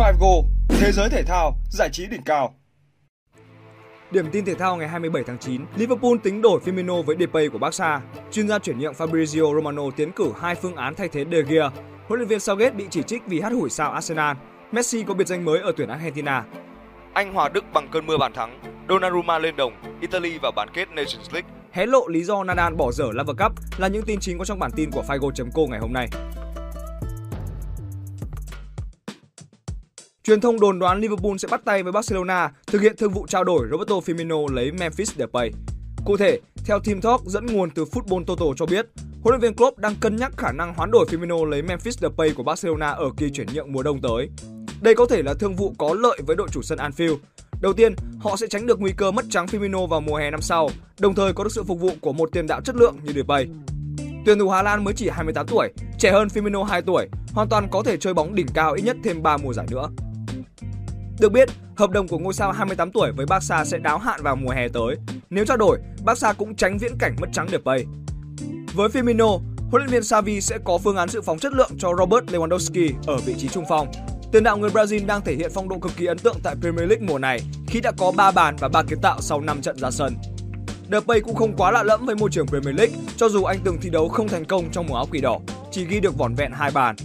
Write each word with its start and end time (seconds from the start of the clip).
Figo, 0.00 0.44
thế 0.68 0.92
giới 0.92 1.08
thể 1.10 1.22
thao, 1.22 1.56
giải 1.70 1.88
trí 1.92 2.06
đỉnh 2.06 2.22
cao. 2.22 2.54
Điểm 4.10 4.30
tin 4.32 4.44
thể 4.44 4.54
thao 4.54 4.76
ngày 4.76 4.88
27 4.88 5.22
tháng 5.26 5.38
9, 5.38 5.62
Liverpool 5.76 6.12
tính 6.22 6.42
đổi 6.42 6.60
Firmino 6.60 7.02
với 7.02 7.16
Depay 7.20 7.48
của 7.48 7.58
Barca. 7.58 8.00
Chuyên 8.32 8.48
gia 8.48 8.58
chuyển 8.58 8.78
nhượng 8.78 8.92
Fabrizio 8.92 9.54
Romano 9.54 9.82
tiến 9.96 10.12
cử 10.12 10.32
hai 10.40 10.54
phương 10.54 10.76
án 10.76 10.94
thay 10.94 11.08
thế 11.08 11.24
De 11.32 11.42
Gea. 11.42 11.70
Huấn 12.08 12.20
luyện 12.20 12.28
viên 12.28 12.40
Southgate 12.40 12.70
bị 12.70 12.86
chỉ 12.90 13.02
trích 13.02 13.22
vì 13.26 13.40
hát 13.40 13.52
hủi 13.52 13.70
sao 13.70 13.90
Arsenal. 13.92 14.36
Messi 14.72 15.04
có 15.04 15.14
biệt 15.14 15.26
danh 15.26 15.44
mới 15.44 15.60
ở 15.60 15.72
tuyển 15.76 15.88
Argentina. 15.88 16.44
Anh 17.12 17.34
hòa 17.34 17.48
Đức 17.48 17.64
bằng 17.72 17.88
cơn 17.92 18.06
mưa 18.06 18.16
bàn 18.18 18.32
thắng. 18.32 18.60
Donnarumma 18.88 19.38
lên 19.38 19.56
đồng, 19.56 19.72
Italy 20.00 20.38
vào 20.38 20.52
bán 20.52 20.68
kết 20.74 20.88
Nations 20.88 21.32
League. 21.32 21.50
Hé 21.72 21.86
lộ 21.86 22.08
lý 22.08 22.22
do 22.22 22.44
Nadal 22.44 22.74
bỏ 22.74 22.92
dở 22.92 23.06
Laver 23.12 23.36
Cup 23.38 23.52
là 23.78 23.88
những 23.88 24.02
tin 24.02 24.20
chính 24.20 24.38
có 24.38 24.44
trong 24.44 24.58
bản 24.58 24.70
tin 24.76 24.90
của 24.90 25.02
Figo.co 25.08 25.62
ngày 25.70 25.80
hôm 25.80 25.92
nay. 25.92 26.08
Truyền 30.24 30.40
thông 30.40 30.60
đồn 30.60 30.78
đoán 30.78 31.00
Liverpool 31.00 31.36
sẽ 31.38 31.48
bắt 31.50 31.60
tay 31.64 31.82
với 31.82 31.92
Barcelona 31.92 32.52
thực 32.66 32.82
hiện 32.82 32.96
thương 32.96 33.12
vụ 33.12 33.26
trao 33.26 33.44
đổi 33.44 33.68
Roberto 33.70 33.94
Firmino 33.94 34.52
lấy 34.52 34.72
Memphis 34.72 35.12
Depay. 35.16 35.50
Cụ 36.04 36.16
thể, 36.16 36.40
theo 36.64 36.78
Team 36.80 37.00
Talk 37.00 37.20
dẫn 37.26 37.46
nguồn 37.46 37.70
từ 37.70 37.84
Football 37.84 38.24
Total 38.24 38.48
cho 38.56 38.66
biết, 38.66 38.86
huấn 39.22 39.32
luyện 39.32 39.40
viên 39.40 39.54
Klopp 39.54 39.78
đang 39.78 39.94
cân 40.00 40.16
nhắc 40.16 40.32
khả 40.36 40.52
năng 40.52 40.74
hoán 40.74 40.90
đổi 40.90 41.06
Firmino 41.06 41.44
lấy 41.44 41.62
Memphis 41.62 41.98
Depay 41.98 42.30
của 42.30 42.42
Barcelona 42.42 42.90
ở 42.90 43.10
kỳ 43.16 43.30
chuyển 43.30 43.46
nhượng 43.54 43.72
mùa 43.72 43.82
đông 43.82 44.00
tới. 44.00 44.30
Đây 44.80 44.94
có 44.94 45.06
thể 45.06 45.22
là 45.22 45.34
thương 45.34 45.54
vụ 45.54 45.74
có 45.78 45.94
lợi 45.94 46.18
với 46.26 46.36
đội 46.36 46.48
chủ 46.52 46.62
sân 46.62 46.78
Anfield. 46.78 47.16
Đầu 47.60 47.72
tiên, 47.72 47.94
họ 48.20 48.36
sẽ 48.36 48.46
tránh 48.46 48.66
được 48.66 48.80
nguy 48.80 48.92
cơ 48.96 49.10
mất 49.10 49.24
trắng 49.30 49.46
Firmino 49.46 49.86
vào 49.86 50.00
mùa 50.00 50.16
hè 50.16 50.30
năm 50.30 50.40
sau, 50.40 50.70
đồng 50.98 51.14
thời 51.14 51.32
có 51.32 51.44
được 51.44 51.52
sự 51.52 51.62
phục 51.62 51.80
vụ 51.80 51.90
của 52.00 52.12
một 52.12 52.28
tiền 52.32 52.46
đạo 52.46 52.60
chất 52.60 52.76
lượng 52.76 52.96
như 53.04 53.12
Depay. 53.12 53.46
Tuyển 54.26 54.38
thủ 54.38 54.48
Hà 54.48 54.62
Lan 54.62 54.84
mới 54.84 54.94
chỉ 54.94 55.08
28 55.08 55.46
tuổi, 55.46 55.68
trẻ 55.98 56.10
hơn 56.12 56.28
Firmino 56.28 56.64
2 56.64 56.82
tuổi, 56.82 57.08
hoàn 57.32 57.48
toàn 57.48 57.68
có 57.70 57.82
thể 57.82 57.96
chơi 57.96 58.14
bóng 58.14 58.34
đỉnh 58.34 58.46
cao 58.54 58.72
ít 58.72 58.82
nhất 58.82 58.96
thêm 59.04 59.22
3 59.22 59.36
mùa 59.36 59.52
giải 59.52 59.66
nữa. 59.70 59.88
Được 61.20 61.32
biết, 61.32 61.48
hợp 61.76 61.90
đồng 61.90 62.08
của 62.08 62.18
ngôi 62.18 62.34
sao 62.34 62.52
28 62.52 62.90
tuổi 62.90 63.12
với 63.12 63.26
Barca 63.26 63.64
sẽ 63.64 63.78
đáo 63.78 63.98
hạn 63.98 64.22
vào 64.22 64.36
mùa 64.36 64.50
hè 64.50 64.68
tới. 64.68 64.96
Nếu 65.30 65.44
trao 65.44 65.56
đổi, 65.56 65.78
Barca 66.04 66.32
cũng 66.32 66.56
tránh 66.56 66.78
viễn 66.78 66.92
cảnh 66.98 67.16
mất 67.20 67.26
trắng 67.32 67.48
Depay. 67.50 67.84
Với 68.74 68.88
Firmino, 68.88 69.40
huấn 69.70 69.82
luyện 69.82 69.88
viên 69.88 70.02
Xavi 70.02 70.40
sẽ 70.40 70.58
có 70.64 70.78
phương 70.78 70.96
án 70.96 71.08
dự 71.08 71.20
phòng 71.20 71.38
chất 71.38 71.52
lượng 71.52 71.70
cho 71.78 71.92
Robert 71.98 72.24
Lewandowski 72.24 72.92
ở 73.06 73.16
vị 73.16 73.34
trí 73.38 73.48
trung 73.48 73.64
phong. 73.68 73.92
Tiền 74.32 74.42
đạo 74.42 74.56
người 74.56 74.70
Brazil 74.70 75.06
đang 75.06 75.20
thể 75.24 75.34
hiện 75.34 75.50
phong 75.54 75.68
độ 75.68 75.78
cực 75.78 75.92
kỳ 75.96 76.06
ấn 76.06 76.18
tượng 76.18 76.36
tại 76.42 76.54
Premier 76.60 76.88
League 76.88 77.06
mùa 77.06 77.18
này 77.18 77.40
khi 77.66 77.80
đã 77.80 77.92
có 77.98 78.12
3 78.16 78.30
bàn 78.30 78.56
và 78.60 78.68
3 78.68 78.82
kiến 78.82 78.98
tạo 79.02 79.20
sau 79.20 79.40
5 79.40 79.62
trận 79.62 79.78
ra 79.78 79.90
sân. 79.90 80.14
Depay 80.92 81.20
cũng 81.20 81.34
không 81.34 81.56
quá 81.56 81.70
lạ 81.70 81.82
lẫm 81.82 82.06
với 82.06 82.14
môi 82.14 82.30
trường 82.32 82.46
Premier 82.46 82.76
League, 82.76 82.94
cho 83.16 83.28
dù 83.28 83.44
anh 83.44 83.58
từng 83.64 83.78
thi 83.80 83.90
đấu 83.90 84.08
không 84.08 84.28
thành 84.28 84.44
công 84.44 84.70
trong 84.72 84.86
mùa 84.86 84.96
áo 84.96 85.06
quỷ 85.10 85.20
đỏ, 85.20 85.38
chỉ 85.70 85.84
ghi 85.84 86.00
được 86.00 86.18
vỏn 86.18 86.34
vẹn 86.34 86.52
hai 86.52 86.70
bàn. 86.70 86.96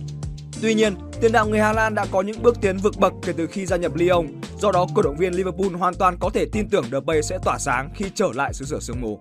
Tuy 0.62 0.74
nhiên, 0.74 0.96
tiền 1.22 1.32
đạo 1.32 1.48
người 1.48 1.60
Hà 1.60 1.74
Lan 1.74 1.96
đã 1.96 2.06
có 2.12 2.22
những 2.22 2.44
bước 2.44 2.62
tiến 2.62 2.78
vượt 2.78 2.98
bậc 2.98 3.14
kể 3.26 3.34
từ 3.38 3.48
khi 3.48 3.66
gia 3.66 3.78
nhập 3.78 3.96
Lyon, 3.96 4.28
do 4.60 4.72
đó 4.72 4.88
cổ 4.96 5.02
động 5.02 5.18
viên 5.18 5.34
Liverpool 5.34 5.70
hoàn 5.80 5.94
toàn 5.94 6.18
có 6.20 6.30
thể 6.30 6.46
tin 6.52 6.70
tưởng 6.70 6.86
Depay 6.92 7.24
sẽ 7.24 7.38
tỏa 7.44 7.58
sáng 7.60 7.90
khi 7.96 8.06
trở 8.16 8.28
lại 8.34 8.54
xứ 8.54 8.66
sở 8.66 8.80
sương 8.80 9.02
mù. 9.02 9.20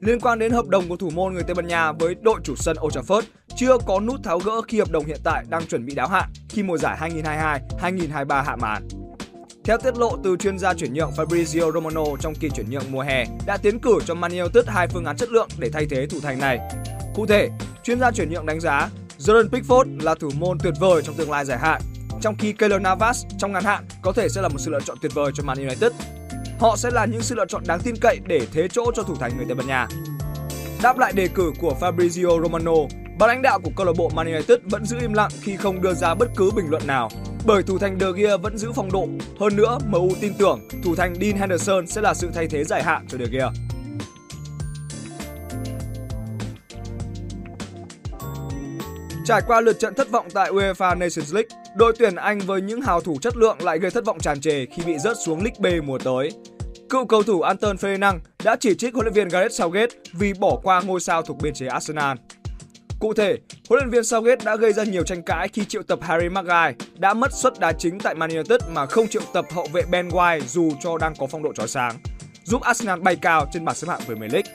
Liên 0.00 0.20
quan 0.20 0.38
đến 0.38 0.52
hợp 0.52 0.66
đồng 0.68 0.88
của 0.88 0.96
thủ 0.96 1.10
môn 1.10 1.34
người 1.34 1.42
Tây 1.42 1.54
Ban 1.54 1.66
Nha 1.66 1.92
với 1.92 2.14
đội 2.22 2.40
chủ 2.44 2.56
sân 2.56 2.76
Old 2.80 2.96
Trafford, 2.96 3.22
chưa 3.56 3.78
có 3.86 4.00
nút 4.00 4.20
tháo 4.24 4.38
gỡ 4.38 4.62
khi 4.68 4.78
hợp 4.78 4.90
đồng 4.90 5.04
hiện 5.04 5.20
tại 5.24 5.44
đang 5.48 5.66
chuẩn 5.66 5.86
bị 5.86 5.94
đáo 5.94 6.08
hạn 6.08 6.30
khi 6.48 6.62
mùa 6.62 6.78
giải 6.78 7.10
2022-2023 7.80 8.42
hạ 8.42 8.56
màn. 8.56 8.88
Theo 9.64 9.78
tiết 9.78 9.98
lộ 9.98 10.16
từ 10.24 10.36
chuyên 10.36 10.58
gia 10.58 10.74
chuyển 10.74 10.94
nhượng 10.94 11.10
Fabrizio 11.16 11.72
Romano 11.72 12.04
trong 12.20 12.34
kỳ 12.34 12.48
chuyển 12.50 12.70
nhượng 12.70 12.92
mùa 12.92 13.00
hè 13.00 13.24
đã 13.46 13.56
tiến 13.56 13.78
cử 13.78 13.98
cho 14.06 14.14
Man 14.14 14.38
United 14.38 14.66
hai 14.66 14.88
phương 14.88 15.04
án 15.04 15.16
chất 15.16 15.28
lượng 15.28 15.48
để 15.58 15.70
thay 15.72 15.86
thế 15.90 16.06
thủ 16.06 16.20
thành 16.22 16.38
này. 16.38 16.58
Cụ 17.14 17.26
thể, 17.26 17.48
chuyên 17.82 18.00
gia 18.00 18.10
chuyển 18.10 18.30
nhượng 18.30 18.46
đánh 18.46 18.60
giá 18.60 18.88
Jordan 19.18 19.48
Pickford 19.48 20.02
là 20.02 20.14
thủ 20.14 20.30
môn 20.38 20.58
tuyệt 20.58 20.74
vời 20.80 21.02
trong 21.04 21.14
tương 21.14 21.30
lai 21.30 21.44
dài 21.44 21.58
hạn, 21.58 21.82
trong 22.20 22.34
khi 22.38 22.52
Keylor 22.52 22.80
Navas 22.80 23.24
trong 23.38 23.52
ngắn 23.52 23.64
hạn 23.64 23.84
có 24.02 24.12
thể 24.12 24.28
sẽ 24.28 24.42
là 24.42 24.48
một 24.48 24.58
sự 24.58 24.70
lựa 24.70 24.80
chọn 24.80 24.96
tuyệt 25.02 25.14
vời 25.14 25.32
cho 25.34 25.42
Man 25.42 25.58
United. 25.58 25.92
Họ 26.60 26.76
sẽ 26.76 26.90
là 26.90 27.04
những 27.04 27.22
sự 27.22 27.34
lựa 27.34 27.46
chọn 27.46 27.62
đáng 27.66 27.80
tin 27.80 27.94
cậy 28.00 28.20
để 28.26 28.40
thế 28.52 28.68
chỗ 28.68 28.92
cho 28.94 29.02
thủ 29.02 29.14
thành 29.14 29.36
người 29.36 29.46
Tây 29.46 29.54
Ban 29.54 29.66
Nha. 29.66 29.88
Đáp 30.82 30.98
lại 30.98 31.12
đề 31.12 31.28
cử 31.28 31.52
của 31.60 31.76
Fabrizio 31.80 32.42
Romano, 32.42 32.74
ban 33.18 33.28
lãnh 33.28 33.42
đạo 33.42 33.60
của 33.64 33.70
câu 33.76 33.86
lạc 33.86 33.92
bộ 33.96 34.10
Man 34.14 34.26
United 34.26 34.58
vẫn 34.64 34.84
giữ 34.84 34.96
im 35.00 35.12
lặng 35.12 35.30
khi 35.40 35.56
không 35.56 35.82
đưa 35.82 35.94
ra 35.94 36.14
bất 36.14 36.28
cứ 36.36 36.50
bình 36.56 36.66
luận 36.70 36.86
nào 36.86 37.08
bởi 37.46 37.62
thủ 37.62 37.78
thành 37.78 37.98
De 38.00 38.06
Gea 38.16 38.36
vẫn 38.36 38.58
giữ 38.58 38.72
phong 38.74 38.92
độ. 38.92 39.08
Hơn 39.40 39.56
nữa, 39.56 39.78
MU 39.86 40.08
tin 40.20 40.34
tưởng 40.34 40.68
thủ 40.84 40.94
thành 40.94 41.14
Dean 41.20 41.36
Henderson 41.36 41.86
sẽ 41.86 42.00
là 42.00 42.14
sự 42.14 42.30
thay 42.34 42.46
thế 42.46 42.64
dài 42.64 42.82
hạn 42.82 43.06
cho 43.08 43.18
De 43.18 43.24
Gea. 43.30 43.50
Trải 49.24 49.42
qua 49.46 49.60
lượt 49.60 49.78
trận 49.78 49.94
thất 49.94 50.10
vọng 50.10 50.28
tại 50.34 50.50
UEFA 50.50 50.98
Nations 50.98 51.34
League, 51.34 51.48
đội 51.76 51.92
tuyển 51.98 52.14
Anh 52.14 52.38
với 52.38 52.60
những 52.60 52.80
hào 52.80 53.00
thủ 53.00 53.18
chất 53.22 53.36
lượng 53.36 53.62
lại 53.62 53.78
gây 53.78 53.90
thất 53.90 54.04
vọng 54.04 54.18
tràn 54.18 54.40
trề 54.40 54.66
khi 54.66 54.82
bị 54.86 54.98
rớt 54.98 55.16
xuống 55.24 55.42
League 55.44 55.80
B 55.80 55.84
mùa 55.86 55.98
tới. 55.98 56.30
Cựu 56.90 57.06
cầu 57.06 57.22
thủ 57.22 57.40
Anton 57.40 57.76
Fernand 57.76 58.18
đã 58.44 58.56
chỉ 58.60 58.74
trích 58.74 58.94
huấn 58.94 59.04
luyện 59.04 59.14
viên 59.14 59.28
Gareth 59.28 59.52
Southgate 59.52 59.96
vì 60.12 60.32
bỏ 60.32 60.58
qua 60.62 60.80
ngôi 60.80 61.00
sao 61.00 61.22
thuộc 61.22 61.42
biên 61.42 61.54
chế 61.54 61.66
Arsenal. 61.66 62.16
Cụ 63.00 63.14
thể, 63.14 63.36
huấn 63.68 63.80
luyện 63.80 63.90
viên 63.90 64.04
Southgate 64.04 64.44
đã 64.44 64.56
gây 64.56 64.72
ra 64.72 64.84
nhiều 64.84 65.02
tranh 65.04 65.22
cãi 65.22 65.48
khi 65.48 65.64
triệu 65.64 65.82
tập 65.82 65.98
Harry 66.02 66.28
Maguire 66.28 66.74
đã 66.98 67.14
mất 67.14 67.32
suất 67.32 67.60
đá 67.60 67.72
chính 67.72 67.98
tại 67.98 68.14
Man 68.14 68.30
United 68.30 68.60
mà 68.68 68.86
không 68.86 69.08
triệu 69.08 69.22
tập 69.32 69.44
hậu 69.54 69.66
vệ 69.72 69.82
Ben 69.90 70.08
White 70.08 70.40
dù 70.40 70.72
cho 70.80 70.98
đang 70.98 71.14
có 71.18 71.26
phong 71.26 71.42
độ 71.42 71.52
chói 71.52 71.68
sáng, 71.68 71.98
giúp 72.44 72.62
Arsenal 72.62 73.00
bay 73.00 73.16
cao 73.16 73.46
trên 73.52 73.64
bảng 73.64 73.74
xếp 73.74 73.88
hạng 73.88 74.00
Premier 74.06 74.32
League. 74.32 74.52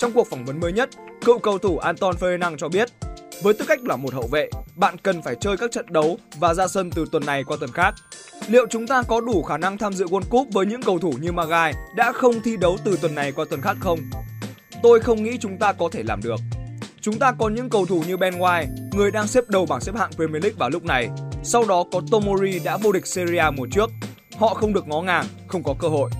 Trong 0.00 0.12
cuộc 0.12 0.30
phỏng 0.30 0.44
vấn 0.44 0.60
mới 0.60 0.72
nhất, 0.72 0.90
cựu 1.24 1.38
cầu 1.38 1.58
thủ 1.58 1.78
Anton 1.78 2.16
Fernand 2.16 2.56
cho 2.56 2.68
biết 2.68 2.88
với 3.42 3.54
tư 3.54 3.64
cách 3.68 3.80
là 3.84 3.96
một 3.96 4.14
hậu 4.14 4.26
vệ, 4.32 4.48
bạn 4.76 4.96
cần 5.02 5.22
phải 5.22 5.36
chơi 5.40 5.56
các 5.56 5.72
trận 5.72 5.86
đấu 5.88 6.18
và 6.38 6.54
ra 6.54 6.68
sân 6.68 6.90
từ 6.90 7.04
tuần 7.12 7.26
này 7.26 7.44
qua 7.44 7.56
tuần 7.60 7.72
khác. 7.72 7.94
Liệu 8.48 8.66
chúng 8.70 8.86
ta 8.86 9.02
có 9.02 9.20
đủ 9.20 9.42
khả 9.42 9.58
năng 9.58 9.78
tham 9.78 9.92
dự 9.92 10.06
World 10.06 10.28
Cup 10.30 10.48
với 10.52 10.66
những 10.66 10.82
cầu 10.82 10.98
thủ 10.98 11.12
như 11.20 11.32
Magai 11.32 11.74
đã 11.96 12.12
không 12.12 12.40
thi 12.44 12.56
đấu 12.56 12.76
từ 12.84 12.98
tuần 13.02 13.14
này 13.14 13.32
qua 13.32 13.44
tuần 13.50 13.60
khác 13.60 13.76
không? 13.80 13.98
Tôi 14.82 15.00
không 15.00 15.22
nghĩ 15.22 15.36
chúng 15.40 15.58
ta 15.58 15.72
có 15.72 15.88
thể 15.92 16.02
làm 16.02 16.20
được. 16.22 16.40
Chúng 17.00 17.18
ta 17.18 17.32
có 17.38 17.48
những 17.48 17.70
cầu 17.70 17.86
thủ 17.86 18.02
như 18.06 18.16
Ben 18.16 18.34
White, 18.34 18.66
người 18.92 19.10
đang 19.10 19.26
xếp 19.26 19.44
đầu 19.48 19.66
bảng 19.66 19.80
xếp 19.80 19.92
hạng 19.96 20.10
Premier 20.16 20.42
League 20.42 20.56
vào 20.58 20.70
lúc 20.70 20.84
này. 20.84 21.08
Sau 21.42 21.64
đó 21.64 21.84
có 21.92 22.00
Tomori 22.10 22.58
đã 22.58 22.76
vô 22.76 22.92
địch 22.92 23.06
Serie 23.06 23.38
A 23.38 23.50
mùa 23.50 23.66
trước. 23.72 23.90
Họ 24.38 24.54
không 24.54 24.72
được 24.72 24.88
ngó 24.88 25.02
ngàng, 25.02 25.26
không 25.46 25.62
có 25.62 25.74
cơ 25.78 25.88
hội. 25.88 26.10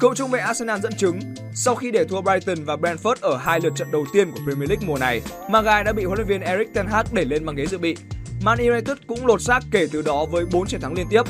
Cựu 0.00 0.14
trung 0.14 0.30
vệ 0.30 0.38
Arsenal 0.38 0.80
dẫn 0.80 0.92
chứng, 0.96 1.20
sau 1.60 1.74
khi 1.74 1.90
để 1.90 2.04
thua 2.04 2.20
Brighton 2.20 2.64
và 2.64 2.76
Brentford 2.76 3.14
ở 3.20 3.36
hai 3.36 3.60
lượt 3.60 3.72
trận 3.76 3.90
đầu 3.90 4.06
tiên 4.12 4.30
của 4.32 4.40
Premier 4.44 4.70
League 4.70 4.86
mùa 4.86 4.98
này, 4.98 5.20
Maguire 5.50 5.82
đã 5.82 5.92
bị 5.92 6.04
huấn 6.04 6.18
luyện 6.18 6.28
viên 6.28 6.40
Erik 6.40 6.74
ten 6.74 6.86
Hag 6.86 7.04
đẩy 7.12 7.24
lên 7.24 7.46
băng 7.46 7.56
ghế 7.56 7.66
dự 7.66 7.78
bị. 7.78 7.96
Man 8.44 8.58
United 8.58 8.96
cũng 9.06 9.26
lột 9.26 9.42
xác 9.42 9.60
kể 9.70 9.88
từ 9.92 10.02
đó 10.02 10.26
với 10.30 10.44
4 10.52 10.66
chiến 10.66 10.80
thắng 10.80 10.94
liên 10.94 11.06
tiếp. 11.10 11.22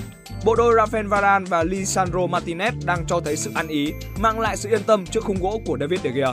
Bộ 0.44 0.54
đôi 0.54 0.74
Rafael 0.74 1.08
Varane 1.08 1.44
và 1.48 1.62
Lisandro 1.62 2.18
Martinez 2.18 2.72
đang 2.84 3.06
cho 3.06 3.20
thấy 3.20 3.36
sự 3.36 3.50
ăn 3.54 3.68
ý, 3.68 3.92
mang 4.18 4.40
lại 4.40 4.56
sự 4.56 4.68
yên 4.68 4.82
tâm 4.82 5.06
trước 5.06 5.24
khung 5.24 5.40
gỗ 5.40 5.60
của 5.66 5.78
David 5.80 6.00
De 6.00 6.10
Gea. 6.10 6.32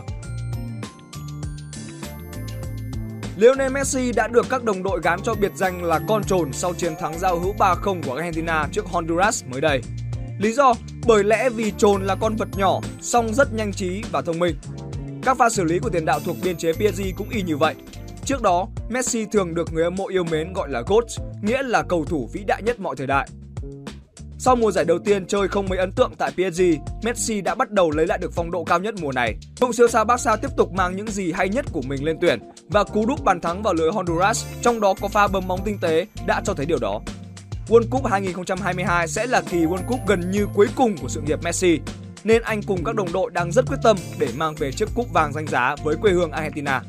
Lionel 3.38 3.72
Messi 3.72 4.12
đã 4.12 4.28
được 4.28 4.46
các 4.50 4.64
đồng 4.64 4.84
đội 4.84 5.00
gán 5.04 5.20
cho 5.24 5.34
biệt 5.34 5.52
danh 5.56 5.84
là 5.84 6.00
con 6.08 6.24
trồn 6.24 6.54
sau 6.54 6.74
chiến 6.74 6.94
thắng 7.00 7.20
giao 7.20 7.40
hữu 7.40 7.54
3-0 7.54 8.02
của 8.06 8.14
Argentina 8.16 8.68
trước 8.72 8.86
Honduras 8.86 9.44
mới 9.46 9.62
đây. 9.62 9.82
Lý 10.40 10.54
do 10.54 10.74
bởi 11.08 11.24
lẽ 11.24 11.50
vì 11.50 11.74
trồn 11.78 12.04
là 12.04 12.16
con 12.16 12.36
vật 12.36 12.48
nhỏ, 12.58 12.80
song 13.02 13.34
rất 13.34 13.54
nhanh 13.54 13.74
trí 13.74 14.04
và 14.12 14.22
thông 14.22 14.40
minh. 14.40 14.56
Các 15.24 15.38
pha 15.38 15.50
xử 15.50 15.64
lý 15.64 15.80
của 15.80 15.90
tiền 15.90 16.06
đạo 16.06 16.20
thuộc 16.26 16.38
biên 16.44 16.58
chế 16.58 16.74
PSG 16.74 17.02
cũng 17.18 17.30
y 17.30 17.42
như 17.42 17.58
vậy. 17.58 17.76
Trước 18.26 18.42
đó, 18.42 18.68
Messi 18.90 19.26
thường 19.26 19.56
được 19.56 19.74
người 19.74 19.84
hâm 19.84 19.96
mộ 19.96 20.08
yêu 20.08 20.24
mến 20.24 20.54
gọi 20.54 20.70
là 20.70 20.82
GOAT, 20.88 21.04
nghĩa 21.42 21.64
là 21.64 21.84
cầu 21.90 22.06
thủ 22.06 22.30
vĩ 22.34 22.44
đại 22.48 22.62
nhất 22.64 22.80
mọi 22.80 22.96
thời 22.96 23.08
đại. 23.08 23.30
Sau 24.38 24.56
mùa 24.56 24.72
giải 24.72 24.86
đầu 24.86 25.00
tiên 25.00 25.26
chơi 25.26 25.48
không 25.48 25.66
mấy 25.70 25.80
ấn 25.80 25.92
tượng 25.92 26.12
tại 26.18 26.32
PSG, 26.32 26.62
Messi 27.04 27.42
đã 27.42 27.56
bắt 27.56 27.72
đầu 27.72 27.92
lấy 27.92 28.08
lại 28.08 28.18
được 28.18 28.34
phong 28.34 28.52
độ 28.52 28.64
cao 28.64 28.80
nhất 28.80 28.96
mùa 29.02 29.12
này. 29.12 29.36
Cựu 29.62 29.72
siêu 29.72 29.88
sao 29.88 30.06
Barca 30.06 30.36
tiếp 30.36 30.50
tục 30.58 30.72
mang 30.74 30.96
những 30.96 31.08
gì 31.08 31.32
hay 31.32 31.50
nhất 31.50 31.66
của 31.72 31.82
mình 31.82 32.06
lên 32.06 32.18
tuyển 32.22 32.40
và 32.70 32.84
cú 32.84 33.06
đúp 33.06 33.24
bàn 33.24 33.42
thắng 33.42 33.64
vào 33.64 33.74
lưới 33.74 33.92
Honduras, 33.92 34.46
trong 34.62 34.80
đó 34.80 34.94
có 35.02 35.08
pha 35.08 35.28
bấm 35.28 35.48
bóng 35.48 35.60
tinh 35.66 35.78
tế 35.82 36.06
đã 36.28 36.42
cho 36.46 36.54
thấy 36.54 36.66
điều 36.66 36.80
đó. 36.80 37.02
World 37.68 37.90
Cup 37.90 38.06
2022 38.06 39.08
sẽ 39.08 39.28
là 39.28 39.42
kỳ 39.50 39.58
World 39.58 39.86
Cup 39.88 40.00
gần 40.08 40.32
như 40.32 40.48
cuối 40.54 40.68
cùng 40.76 40.98
của 40.98 41.08
sự 41.08 41.22
nghiệp 41.22 41.40
Messi, 41.44 41.80
nên 42.24 42.42
anh 42.42 42.62
cùng 42.64 42.84
các 42.84 42.96
đồng 42.96 43.14
đội 43.14 43.32
đang 43.32 43.52
rất 43.52 43.66
quyết 43.68 43.78
tâm 43.84 43.98
để 44.20 44.28
mang 44.36 44.56
về 44.56 44.72
chiếc 44.72 44.90
cúp 44.96 45.14
vàng 45.14 45.34
danh 45.34 45.48
giá 45.48 45.76
với 45.84 45.96
quê 46.02 46.12
hương 46.12 46.32
Argentina. 46.32 46.82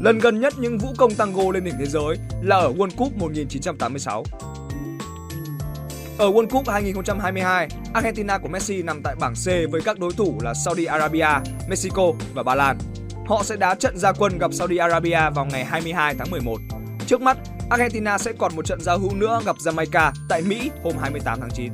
Lần 0.00 0.18
gần 0.18 0.40
nhất 0.40 0.54
những 0.58 0.78
vũ 0.78 0.88
công 0.98 1.14
tango 1.14 1.42
lên 1.52 1.64
đỉnh 1.64 1.74
thế 1.78 1.86
giới 1.86 2.16
là 2.42 2.56
ở 2.56 2.72
World 2.72 2.96
Cup 2.96 3.16
1986. 3.16 4.24
Ở 6.18 6.30
World 6.30 6.48
Cup 6.48 6.68
2022, 6.68 7.68
Argentina 7.94 8.38
của 8.38 8.48
Messi 8.48 8.82
nằm 8.82 9.02
tại 9.02 9.16
bảng 9.20 9.34
C 9.34 9.46
với 9.70 9.80
các 9.84 9.98
đối 9.98 10.12
thủ 10.12 10.38
là 10.42 10.54
Saudi 10.54 10.84
Arabia, 10.84 11.28
Mexico 11.68 12.12
và 12.34 12.42
Ba 12.42 12.54
Lan. 12.54 12.78
Họ 13.26 13.42
sẽ 13.42 13.56
đá 13.56 13.74
trận 13.74 13.98
gia 13.98 14.12
quân 14.12 14.38
gặp 14.38 14.52
Saudi 14.54 14.76
Arabia 14.76 15.30
vào 15.34 15.46
ngày 15.46 15.64
22 15.64 16.14
tháng 16.18 16.30
11. 16.30 16.58
Trước 17.06 17.20
mắt, 17.20 17.38
Argentina 17.70 18.18
sẽ 18.18 18.32
còn 18.38 18.56
một 18.56 18.66
trận 18.66 18.80
giao 18.80 18.98
hữu 18.98 19.14
nữa 19.14 19.40
gặp 19.46 19.56
Jamaica 19.56 20.12
tại 20.28 20.42
Mỹ 20.42 20.70
hôm 20.84 20.92
28 21.00 21.40
tháng 21.40 21.50
9. 21.54 21.72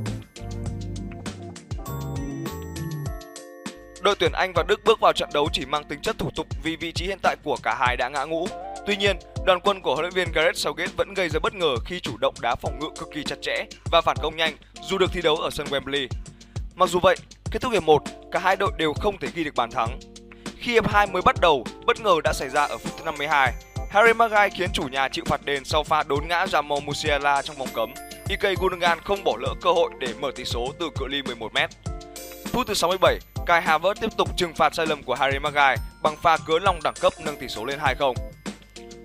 đội 4.03 4.17
tuyển 4.19 4.33
Anh 4.33 4.53
và 4.53 4.63
Đức 4.63 4.81
bước 4.85 5.01
vào 5.01 5.13
trận 5.13 5.29
đấu 5.35 5.49
chỉ 5.53 5.67
mang 5.67 5.85
tính 5.85 6.01
chất 6.03 6.19
thủ 6.19 6.31
tục 6.37 6.47
vì 6.63 6.77
vị 6.77 6.93
trí 6.93 7.07
hiện 7.07 7.19
tại 7.23 7.37
của 7.45 7.57
cả 7.63 7.77
hai 7.79 7.97
đã 7.97 8.09
ngã 8.09 8.25
ngũ. 8.25 8.47
Tuy 8.87 8.97
nhiên, 8.97 9.17
đoàn 9.47 9.61
quân 9.65 9.81
của 9.81 9.95
huấn 9.95 10.03
luyện 10.03 10.15
viên 10.15 10.33
Gareth 10.33 10.57
Southgate 10.57 10.93
vẫn 10.97 11.15
gây 11.15 11.29
ra 11.29 11.41
bất 11.43 11.55
ngờ 11.55 11.75
khi 11.85 12.01
chủ 12.01 12.17
động 12.17 12.35
đá 12.41 12.55
phòng 12.55 12.79
ngự 12.79 12.87
cực 12.99 13.09
kỳ 13.15 13.25
chặt 13.25 13.37
chẽ 13.43 13.65
và 13.93 14.01
phản 14.01 14.17
công 14.23 14.37
nhanh 14.37 14.57
dù 14.83 14.99
được 14.99 15.13
thi 15.13 15.23
đấu 15.23 15.37
ở 15.37 15.51
sân 15.51 15.67
Wembley. 15.67 16.09
Mặc 16.75 16.89
dù 16.89 16.99
vậy, 17.03 17.17
kết 17.51 17.63
thúc 17.63 17.73
hiệp 17.73 17.83
1, 17.83 18.03
cả 18.33 18.39
hai 18.39 18.57
đội 18.57 18.73
đều 18.79 18.93
không 18.93 19.19
thể 19.19 19.29
ghi 19.35 19.45
được 19.45 19.55
bàn 19.57 19.71
thắng. 19.71 19.99
Khi 20.59 20.73
hiệp 20.73 20.89
2 20.89 21.07
mới 21.07 21.23
bắt 21.23 21.37
đầu, 21.41 21.65
bất 21.87 22.01
ngờ 22.01 22.15
đã 22.25 22.33
xảy 22.33 22.49
ra 22.49 22.63
ở 22.63 22.79
phút 22.79 22.93
thứ 22.99 23.05
52. 23.05 23.53
Harry 23.95 24.13
Maguire 24.13 24.49
khiến 24.49 24.71
chủ 24.73 24.83
nhà 24.83 25.09
chịu 25.09 25.25
phạt 25.29 25.45
đền 25.45 25.65
sau 25.65 25.85
pha 25.85 26.03
đốn 26.03 26.29
ngã 26.29 26.45
Jamal 26.45 26.81
Musiala 26.85 27.43
trong 27.43 27.57
vòng 27.57 27.69
cấm. 27.75 27.95
Ike 28.29 28.55
Gundogan 28.55 28.99
không 29.05 29.25
bỏ 29.25 29.37
lỡ 29.41 29.55
cơ 29.61 29.73
hội 29.73 29.91
để 29.99 30.09
mở 30.21 30.31
tỷ 30.37 30.45
số 30.45 30.73
từ 30.81 30.91
cự 30.99 31.07
ly 31.07 31.23
11m. 31.23 31.69
Phút 32.47 32.67
thứ 32.67 32.75
67, 32.75 33.19
Kai 33.47 33.63
Havertz 33.63 33.95
tiếp 34.01 34.11
tục 34.17 34.29
trừng 34.37 34.55
phạt 34.55 34.75
sai 34.75 34.87
lầm 34.87 35.03
của 35.03 35.15
Harry 35.15 35.39
Maguire 35.39 35.77
bằng 36.03 36.17
pha 36.23 36.37
cứa 36.37 36.59
lòng 36.59 36.79
đẳng 36.85 36.95
cấp 37.01 37.13
nâng 37.25 37.37
tỷ 37.37 37.49
số 37.49 37.65
lên 37.65 37.79
2-0. 37.99 38.15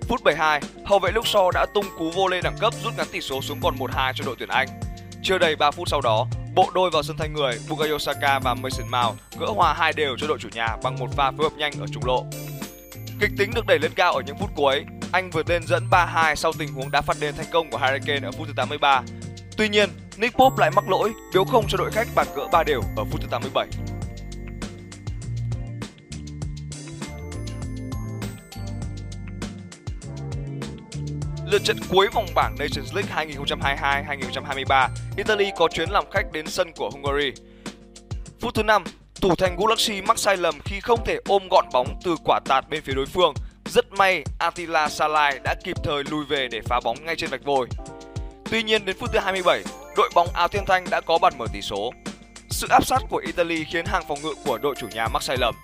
Phút 0.08 0.22
72, 0.24 0.60
hậu 0.86 0.98
vệ 0.98 1.10
Luke 1.12 1.30
Shaw 1.30 1.50
đã 1.50 1.66
tung 1.74 1.86
cú 1.98 2.10
vô 2.10 2.28
lê 2.28 2.40
đẳng 2.40 2.56
cấp 2.60 2.74
rút 2.84 2.92
ngắn 2.96 3.06
tỷ 3.12 3.20
số 3.20 3.42
xuống 3.42 3.58
còn 3.62 3.76
1-2 3.76 4.12
cho 4.12 4.24
đội 4.24 4.36
tuyển 4.38 4.48
Anh. 4.48 4.68
Chưa 5.22 5.38
đầy 5.38 5.56
3 5.56 5.70
phút 5.70 5.88
sau 5.88 6.00
đó, 6.00 6.26
bộ 6.54 6.70
đôi 6.74 6.90
vào 6.90 7.02
sân 7.02 7.16
thay 7.16 7.28
người 7.28 7.58
Bukayo 7.68 7.98
Saka 7.98 8.38
và 8.38 8.54
Mason 8.54 8.88
Mount 8.88 9.18
gỡ 9.40 9.46
hòa 9.46 9.74
hai 9.74 9.92
đều 9.92 10.16
cho 10.18 10.26
đội 10.26 10.38
chủ 10.40 10.48
nhà 10.52 10.76
bằng 10.82 10.98
một 10.98 11.08
pha 11.16 11.30
phối 11.30 11.50
hợp 11.50 11.56
nhanh 11.56 11.72
ở 11.80 11.86
trung 11.92 12.04
lộ. 12.06 12.24
Kịch 13.20 13.30
tính 13.38 13.50
được 13.54 13.66
đẩy 13.66 13.78
lên 13.78 13.92
cao 13.94 14.12
ở 14.12 14.22
những 14.26 14.36
phút 14.38 14.50
cuối, 14.56 14.84
Anh 15.12 15.30
vượt 15.30 15.50
lên 15.50 15.62
dẫn 15.66 15.88
3-2 15.90 16.34
sau 16.34 16.52
tình 16.52 16.72
huống 16.72 16.90
đá 16.90 17.00
phạt 17.00 17.16
đền 17.20 17.34
thành 17.36 17.46
công 17.52 17.70
của 17.70 17.78
Harry 17.78 18.06
Kane 18.06 18.28
ở 18.28 18.32
phút 18.32 18.46
thứ 18.46 18.52
83. 18.56 19.02
Tuy 19.56 19.68
nhiên, 19.68 19.90
Nick 20.16 20.36
Pope 20.36 20.56
lại 20.58 20.70
mắc 20.70 20.88
lỗi, 20.88 21.12
biếu 21.34 21.44
không 21.44 21.64
cho 21.68 21.78
đội 21.78 21.90
khách 21.90 22.08
bàn 22.14 22.26
gỡ 22.36 22.48
3 22.52 22.62
đều 22.62 22.80
ở 22.96 23.04
phút 23.04 23.20
thứ 23.20 23.26
87. 23.30 23.66
Lượt 31.46 31.64
trận 31.64 31.76
cuối 31.88 32.08
vòng 32.14 32.26
bảng 32.34 32.56
Nations 32.58 32.94
League 32.94 33.34
2022-2023, 34.66 34.88
Italy 35.16 35.50
có 35.56 35.68
chuyến 35.68 35.90
làm 35.90 36.04
khách 36.10 36.32
đến 36.32 36.46
sân 36.46 36.72
của 36.76 36.90
Hungary. 36.90 37.32
Phút 38.40 38.54
thứ 38.54 38.62
5, 38.62 38.84
thủ 39.20 39.34
thành 39.34 39.56
Galaxy 39.58 40.02
mắc 40.02 40.18
sai 40.18 40.36
lầm 40.36 40.54
khi 40.64 40.80
không 40.80 41.04
thể 41.04 41.18
ôm 41.28 41.48
gọn 41.50 41.64
bóng 41.72 42.00
từ 42.04 42.16
quả 42.24 42.40
tạt 42.44 42.68
bên 42.70 42.82
phía 42.82 42.92
đối 42.92 43.06
phương. 43.06 43.34
Rất 43.64 43.92
may 43.92 44.24
Attila 44.38 44.88
Salai 44.88 45.38
đã 45.44 45.54
kịp 45.64 45.76
thời 45.84 46.04
lùi 46.10 46.24
về 46.24 46.48
để 46.48 46.60
phá 46.64 46.80
bóng 46.84 47.04
ngay 47.04 47.16
trên 47.16 47.30
vạch 47.30 47.44
vôi. 47.44 47.66
Tuy 48.50 48.62
nhiên 48.62 48.84
đến 48.84 48.96
phút 48.98 49.10
thứ 49.12 49.18
27, 49.18 49.62
đội 49.96 50.10
bóng 50.14 50.28
áo 50.34 50.48
thiên 50.48 50.64
thanh 50.66 50.84
đã 50.90 51.00
có 51.00 51.18
bàn 51.18 51.32
mở 51.38 51.46
tỷ 51.52 51.62
số. 51.62 51.92
Sự 52.50 52.66
áp 52.70 52.86
sát 52.86 53.02
của 53.10 53.22
Italy 53.26 53.64
khiến 53.64 53.86
hàng 53.86 54.02
phòng 54.08 54.18
ngự 54.22 54.34
của 54.44 54.58
đội 54.58 54.74
chủ 54.80 54.86
nhà 54.88 55.08
mắc 55.08 55.22
sai 55.22 55.36
lầm. 55.40 55.54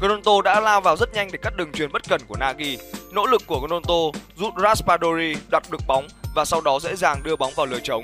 Gronto 0.00 0.42
đã 0.44 0.60
lao 0.60 0.80
vào 0.80 0.96
rất 0.96 1.14
nhanh 1.14 1.28
để 1.32 1.38
cắt 1.42 1.56
đường 1.56 1.72
truyền 1.72 1.92
bất 1.92 2.02
cần 2.08 2.20
của 2.28 2.36
Nagy. 2.36 2.78
Nỗ 3.12 3.26
lực 3.26 3.42
của 3.46 3.60
Gronto 3.60 4.18
giúp 4.36 4.54
Raspadori 4.62 5.34
đặt 5.50 5.70
được 5.70 5.80
bóng 5.86 6.08
và 6.34 6.44
sau 6.44 6.60
đó 6.60 6.78
dễ 6.80 6.96
dàng 6.96 7.20
đưa 7.24 7.36
bóng 7.36 7.52
vào 7.56 7.66
lưới 7.66 7.80
trống. 7.80 8.02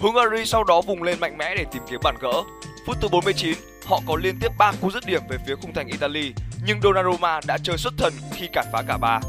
Hungary 0.00 0.44
sau 0.44 0.64
đó 0.64 0.80
vùng 0.80 1.02
lên 1.02 1.20
mạnh 1.20 1.38
mẽ 1.38 1.54
để 1.56 1.64
tìm 1.72 1.82
kiếm 1.90 2.00
bàn 2.04 2.16
gỡ. 2.20 2.42
Phút 2.86 2.96
thứ 3.00 3.08
49, 3.08 3.54
họ 3.86 4.00
có 4.06 4.16
liên 4.16 4.38
tiếp 4.40 4.52
3 4.58 4.72
cú 4.80 4.90
dứt 4.90 5.06
điểm 5.06 5.22
về 5.28 5.36
phía 5.46 5.54
khung 5.62 5.72
thành 5.72 5.86
Italy, 5.86 6.32
nhưng 6.64 6.80
Donnarumma 6.82 7.40
đã 7.46 7.58
chơi 7.62 7.78
xuất 7.78 7.92
thần 7.98 8.12
khi 8.32 8.48
cản 8.52 8.66
phá 8.72 8.82
cả 8.88 8.98
ba. 8.98 9.20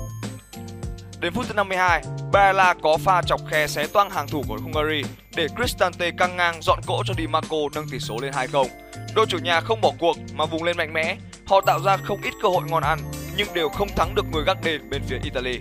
Đến 1.19 1.33
phút 1.33 1.45
thứ 1.47 1.53
52, 1.53 2.01
Barella 2.31 2.73
có 2.83 2.97
pha 2.97 3.21
chọc 3.21 3.41
khe 3.49 3.67
xé 3.67 3.87
toang 3.87 4.09
hàng 4.09 4.27
thủ 4.27 4.43
của 4.47 4.57
Hungary 4.57 5.01
để 5.35 5.47
Cristante 5.55 6.11
căng 6.11 6.37
ngang 6.37 6.61
dọn 6.61 6.79
cỗ 6.85 7.03
cho 7.05 7.13
Di 7.13 7.27
Marco 7.27 7.57
nâng 7.75 7.89
tỷ 7.91 7.99
số 7.99 8.17
lên 8.21 8.33
2-0. 8.33 8.67
Đội 9.15 9.25
chủ 9.29 9.37
nhà 9.37 9.61
không 9.61 9.81
bỏ 9.81 9.91
cuộc 9.99 10.17
mà 10.33 10.45
vùng 10.45 10.63
lên 10.63 10.77
mạnh 10.77 10.93
mẽ, 10.93 11.17
họ 11.47 11.61
tạo 11.61 11.79
ra 11.79 11.97
không 11.97 12.21
ít 12.21 12.33
cơ 12.41 12.49
hội 12.49 12.63
ngon 12.67 12.83
ăn 12.83 12.99
nhưng 13.37 13.47
đều 13.53 13.69
không 13.69 13.87
thắng 13.95 14.15
được 14.15 14.25
người 14.31 14.43
gác 14.43 14.57
đền 14.63 14.89
bên 14.89 15.01
phía 15.07 15.19
Italy. 15.23 15.59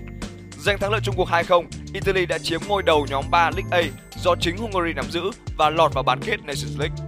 Giành 0.59 0.79
thắng 0.79 0.93
lợi 0.93 1.01
chung 1.05 1.15
cuộc 1.17 1.29
2-0, 1.29 1.65
Italy 1.95 2.27
đã 2.27 2.39
chiếm 2.39 2.61
ngôi 2.69 2.83
đầu 2.83 3.07
nhóm 3.11 3.25
3 3.31 3.51
League 3.51 3.71
A 3.71 3.83
do 4.17 4.35
chính 4.41 4.57
Hungary 4.57 4.93
nắm 4.93 5.05
giữ 5.11 5.31
và 5.57 5.71
lọt 5.71 5.95
vào 5.95 6.03
bán 6.03 6.21
kết 6.21 6.37
Nations 6.45 6.79
League. 6.79 7.06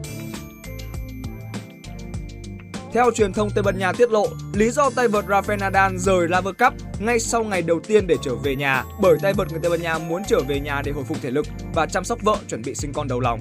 Theo 2.93 3.11
truyền 3.11 3.33
thông 3.33 3.51
Tây 3.51 3.63
Ban 3.63 3.79
Nha 3.79 3.93
tiết 3.93 4.11
lộ, 4.11 4.27
lý 4.53 4.71
do 4.71 4.91
tay 4.91 5.09
vợt 5.09 5.25
Rafael 5.27 5.59
Nadal 5.59 5.97
rời 5.97 6.29
Laver 6.29 6.55
Cup 6.59 6.73
ngay 7.01 7.21
sau 7.21 7.45
ngày 7.45 7.63
đầu 7.63 7.81
tiên 7.81 8.07
để 8.07 8.17
trở 8.23 8.35
về 8.35 8.57
nhà 8.57 8.85
bởi 9.01 9.17
tay 9.23 9.33
vợt 9.33 9.51
người 9.51 9.61
Tây 9.63 9.71
Ban 9.71 9.83
Nha 9.83 9.99
muốn 9.99 10.23
trở 10.29 10.41
về 10.49 10.61
nhà 10.61 10.83
để 10.85 10.93
hồi 10.93 11.05
phục 11.09 11.17
thể 11.23 11.31
lực 11.31 11.47
và 11.75 11.87
chăm 11.87 12.05
sóc 12.05 12.19
vợ 12.23 12.37
chuẩn 12.49 12.63
bị 12.63 12.75
sinh 12.75 12.93
con 12.93 13.09
đầu 13.09 13.21
lòng. 13.21 13.41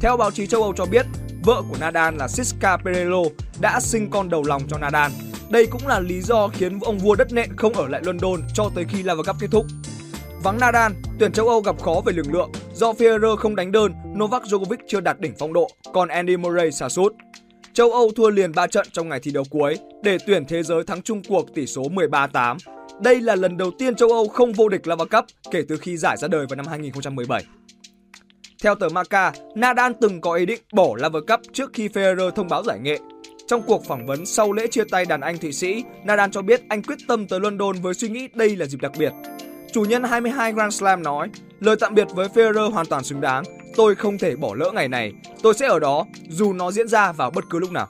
Theo 0.00 0.16
báo 0.16 0.30
chí 0.30 0.46
châu 0.46 0.62
Âu 0.62 0.72
cho 0.76 0.84
biết, 0.86 1.06
vợ 1.44 1.62
của 1.68 1.76
Nadal 1.80 2.16
là 2.16 2.28
Siska 2.28 2.76
Perello 2.76 3.22
đã 3.60 3.80
sinh 3.80 4.10
con 4.10 4.30
đầu 4.30 4.42
lòng 4.42 4.62
cho 4.68 4.78
Nadal. 4.78 5.12
Đây 5.50 5.66
cũng 5.66 5.86
là 5.86 6.00
lý 6.00 6.20
do 6.20 6.48
khiến 6.48 6.78
ông 6.80 6.98
vua 6.98 7.14
đất 7.14 7.32
nện 7.32 7.56
không 7.56 7.72
ở 7.72 7.88
lại 7.88 8.00
London 8.04 8.40
cho 8.54 8.70
tới 8.74 8.84
khi 8.88 9.02
Laver 9.02 9.26
Cup 9.26 9.36
kết 9.40 9.48
thúc. 9.50 9.66
Vắng 10.42 10.58
Nadal, 10.60 10.92
tuyển 11.18 11.32
châu 11.32 11.48
Âu 11.48 11.60
gặp 11.60 11.82
khó 11.82 12.02
về 12.06 12.12
lực 12.12 12.26
lượng 12.32 12.50
do 12.74 12.92
Federer 12.92 13.36
không 13.36 13.56
đánh 13.56 13.72
đơn, 13.72 13.92
Novak 14.18 14.42
Djokovic 14.42 14.76
chưa 14.88 15.00
đạt 15.00 15.20
đỉnh 15.20 15.34
phong 15.38 15.52
độ, 15.52 15.70
còn 15.92 16.08
Andy 16.08 16.36
Murray 16.36 16.72
sa 16.72 16.88
sút. 16.88 17.12
Châu 17.74 17.92
Âu 17.92 18.10
thua 18.16 18.30
liền 18.30 18.52
3 18.52 18.66
trận 18.66 18.86
trong 18.92 19.08
ngày 19.08 19.20
thi 19.20 19.30
đấu 19.30 19.44
cuối 19.50 19.78
để 20.02 20.18
tuyển 20.26 20.44
thế 20.44 20.62
giới 20.62 20.84
thắng 20.84 21.02
chung 21.02 21.22
cuộc 21.28 21.54
tỷ 21.54 21.66
số 21.66 21.82
13-8. 21.82 22.56
Đây 23.00 23.20
là 23.20 23.34
lần 23.34 23.56
đầu 23.56 23.70
tiên 23.78 23.94
châu 23.94 24.08
Âu 24.08 24.28
không 24.28 24.52
vô 24.52 24.68
địch 24.68 24.86
La 24.86 24.96
Cup 24.96 25.24
kể 25.50 25.62
từ 25.68 25.76
khi 25.76 25.96
giải 25.96 26.16
ra 26.16 26.28
đời 26.28 26.46
vào 26.48 26.56
năm 26.56 26.66
2017. 26.66 27.44
Theo 28.62 28.74
tờ 28.74 28.88
Marca, 28.88 29.32
Nadal 29.54 29.92
từng 30.00 30.20
có 30.20 30.34
ý 30.34 30.46
định 30.46 30.60
bỏ 30.72 30.96
La 30.96 31.08
Cup 31.08 31.40
trước 31.52 31.70
khi 31.72 31.88
Federer 31.88 32.30
thông 32.30 32.48
báo 32.48 32.62
giải 32.62 32.78
nghệ. 32.78 32.98
Trong 33.46 33.62
cuộc 33.62 33.84
phỏng 33.84 34.06
vấn 34.06 34.26
sau 34.26 34.52
lễ 34.52 34.66
chia 34.66 34.84
tay 34.84 35.04
đàn 35.04 35.20
anh 35.20 35.38
Thụy 35.38 35.52
Sĩ, 35.52 35.84
Nadal 36.04 36.30
cho 36.32 36.42
biết 36.42 36.62
anh 36.68 36.82
quyết 36.82 36.98
tâm 37.08 37.26
tới 37.26 37.40
London 37.40 37.76
với 37.82 37.94
suy 37.94 38.08
nghĩ 38.08 38.28
đây 38.34 38.56
là 38.56 38.66
dịp 38.66 38.80
đặc 38.80 38.92
biệt. 38.98 39.12
Chủ 39.72 39.82
nhân 39.82 40.02
22 40.02 40.52
Grand 40.52 40.74
Slam 40.74 41.02
nói, 41.02 41.28
lời 41.60 41.76
tạm 41.80 41.94
biệt 41.94 42.08
với 42.14 42.28
Federer 42.28 42.70
hoàn 42.70 42.86
toàn 42.86 43.04
xứng 43.04 43.20
đáng. 43.20 43.44
Tôi 43.78 43.94
không 43.94 44.18
thể 44.18 44.36
bỏ 44.36 44.54
lỡ 44.54 44.70
ngày 44.74 44.88
này. 44.88 45.12
Tôi 45.42 45.54
sẽ 45.54 45.66
ở 45.66 45.78
đó 45.78 46.06
dù 46.28 46.52
nó 46.52 46.70
diễn 46.70 46.88
ra 46.88 47.12
vào 47.12 47.30
bất 47.30 47.44
cứ 47.50 47.58
lúc 47.58 47.72
nào. 47.72 47.88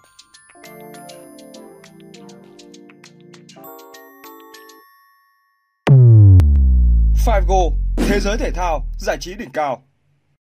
Five 7.26 7.42
Go, 7.48 7.76
thế 7.96 8.20
giới 8.20 8.36
thể 8.38 8.50
thao, 8.50 8.84
giải 8.98 9.16
trí 9.20 9.34
đỉnh 9.34 9.50
cao. 9.52 9.87